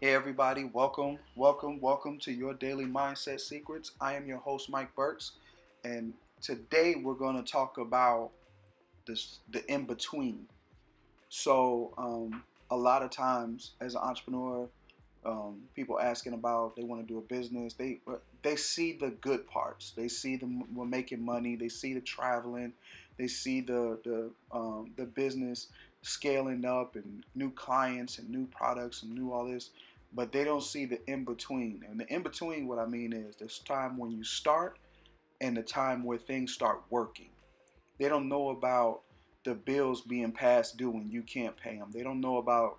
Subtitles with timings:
[0.00, 3.90] Hey everybody, welcome, welcome, welcome to your daily mindset secrets.
[4.00, 5.32] I am your host Mike Burks,
[5.82, 8.30] and today we're going to talk about
[9.08, 10.46] this the in between.
[11.30, 14.68] So, um, a lot of times as an entrepreneur,
[15.26, 17.98] um, people asking about they want to do a business, they
[18.44, 19.94] they see the good parts.
[19.96, 21.56] They see them we're making money.
[21.56, 22.72] They see the traveling.
[23.18, 25.66] They see the the um, the business
[26.02, 29.70] scaling up and new clients and new products and new all this
[30.12, 31.84] but they don't see the in between.
[31.88, 34.78] And the in between, what I mean is this time when you start
[35.40, 37.30] and the time where things start working.
[37.98, 39.02] They don't know about
[39.44, 41.90] the bills being past due and you can't pay them.
[41.92, 42.78] They don't know about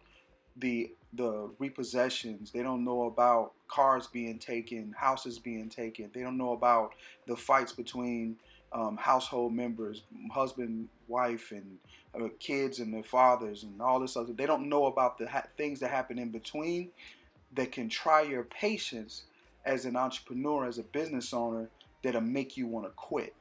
[0.58, 2.52] the the repossessions.
[2.52, 6.12] They don't know about cars being taken, houses being taken.
[6.14, 6.94] They don't know about
[7.26, 8.38] the fights between
[8.72, 11.78] um, household members, husband, wife, and
[12.14, 14.34] uh, kids and their fathers, and all this other.
[14.34, 16.92] They don't know about the ha- things that happen in between
[17.56, 19.24] that can try your patience
[19.66, 21.70] as an entrepreneur, as a business owner,
[22.04, 23.36] that'll make you want to quit.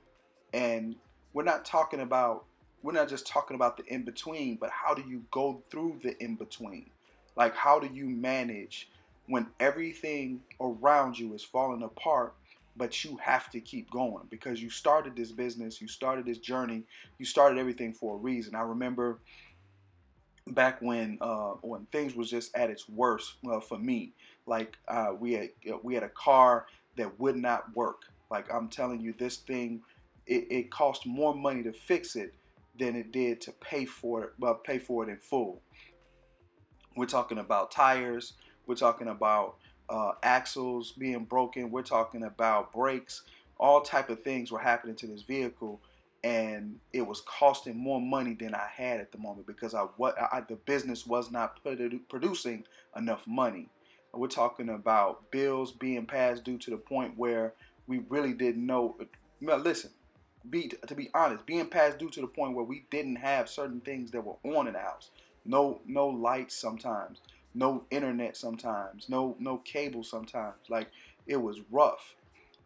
[0.53, 0.97] And
[1.33, 2.45] we're not talking about,
[2.83, 6.21] we're not just talking about the in between, but how do you go through the
[6.23, 6.91] in between?
[7.37, 8.89] Like, how do you manage
[9.27, 12.35] when everything around you is falling apart,
[12.77, 16.83] but you have to keep going because you started this business, you started this journey,
[17.19, 18.55] you started everything for a reason.
[18.55, 19.19] I remember
[20.53, 24.13] back when uh, when things was just at its worst uh, for me.
[24.47, 25.51] Like uh, we had
[25.83, 26.67] we had a car
[26.97, 28.03] that would not work.
[28.31, 29.83] Like I'm telling you, this thing
[30.27, 32.35] it, it cost more money to fix it
[32.79, 34.33] than it did to pay for it.
[34.39, 35.63] Well, pay for it in full.
[36.97, 38.35] We're talking about tires.
[38.67, 39.57] We're talking about
[39.89, 41.71] uh, axles being broken.
[41.71, 43.23] We're talking about brakes.
[43.59, 45.81] All type of things were happening to this vehicle
[46.23, 46.58] and
[47.09, 50.57] was costing more money than I had at the moment because I what I, the
[50.57, 51.59] business was not
[52.09, 52.65] producing
[52.97, 53.69] enough money.
[54.13, 57.55] We're talking about bills being passed due to the point where
[57.87, 58.97] we really didn't know.
[59.41, 59.91] Listen,
[60.49, 63.81] be to be honest, being passed due to the point where we didn't have certain
[63.81, 65.11] things that were on in the house.
[65.45, 67.21] No, no lights sometimes,
[67.55, 70.57] no internet sometimes, no no cable sometimes.
[70.69, 70.89] Like
[71.27, 72.15] it was rough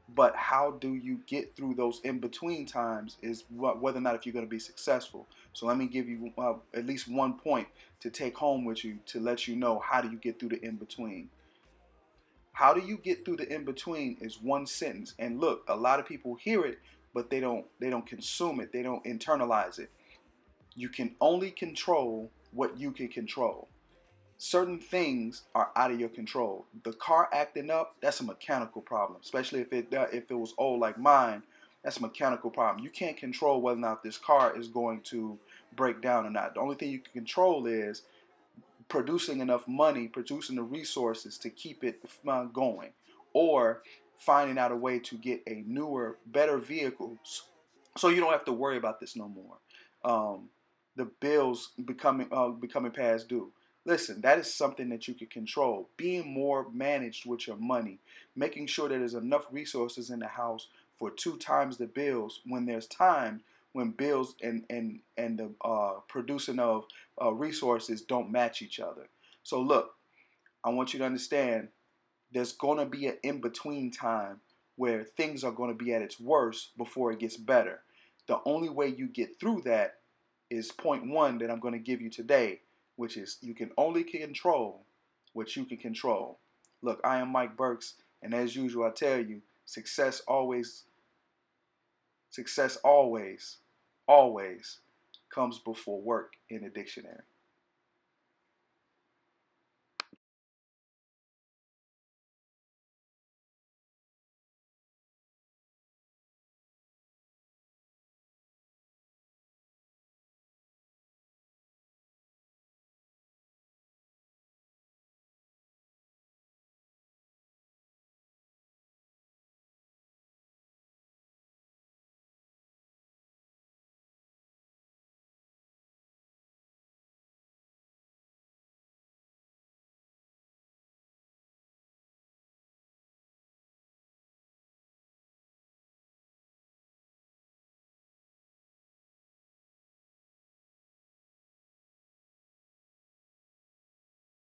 [0.08, 4.26] but how do you get through those in between times is whether or not if
[4.26, 5.26] you're going to be successful.
[5.52, 7.68] So let me give you uh, at least one point
[8.00, 10.64] to take home with you to let you know how do you get through the
[10.64, 11.30] in between.
[12.52, 15.14] How do you get through the in between is one sentence.
[15.18, 16.78] And look, a lot of people hear it,
[17.14, 18.72] but they don't they don't consume it.
[18.72, 19.90] They don't internalize it.
[20.74, 23.68] You can only control what you can control
[24.42, 26.64] certain things are out of your control.
[26.82, 30.52] The car acting up, that's a mechanical problem, especially if it uh, if it was
[30.58, 31.44] old like mine.
[31.84, 32.84] That's a mechanical problem.
[32.84, 35.38] You can't control whether or not this car is going to
[35.76, 36.54] break down or not.
[36.54, 38.02] The only thing you can control is
[38.88, 42.90] producing enough money, producing the resources to keep it uh, going,
[43.32, 43.82] or
[44.18, 47.16] finding out a way to get a newer, better vehicle
[47.96, 49.56] so you don't have to worry about this no more.
[50.04, 50.48] Um,
[50.96, 53.52] the bills becoming uh, becoming past due.
[53.84, 55.88] Listen, that is something that you can control.
[55.96, 57.98] Being more managed with your money,
[58.36, 62.64] making sure that there's enough resources in the house for two times the bills when
[62.64, 63.42] there's time
[63.72, 66.84] when bills and and and the uh, producing of
[67.20, 69.08] uh, resources don't match each other.
[69.42, 69.94] So look,
[70.62, 71.68] I want you to understand
[72.32, 74.40] there's going to be an in between time
[74.76, 77.80] where things are going to be at its worst before it gets better.
[78.26, 79.96] The only way you get through that
[80.50, 82.60] is point one that I'm going to give you today
[83.02, 84.86] which is you can only control
[85.32, 86.38] what you can control.
[86.82, 90.84] Look, I am Mike Burks, and as usual, I tell you, success always,
[92.30, 93.56] success always,
[94.06, 94.78] always
[95.34, 97.24] comes before work in the dictionary.